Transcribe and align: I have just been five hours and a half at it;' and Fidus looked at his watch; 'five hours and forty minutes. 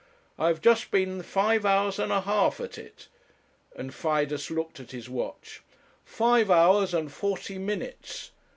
I 0.39 0.47
have 0.47 0.61
just 0.61 0.89
been 0.89 1.21
five 1.21 1.63
hours 1.63 1.99
and 1.99 2.11
a 2.11 2.21
half 2.21 2.59
at 2.59 2.79
it;' 2.79 3.07
and 3.75 3.93
Fidus 3.93 4.49
looked 4.49 4.79
at 4.79 4.89
his 4.89 5.07
watch; 5.11 5.61
'five 6.03 6.49
hours 6.49 6.91
and 6.91 7.11
forty 7.11 7.59
minutes. 7.59 8.31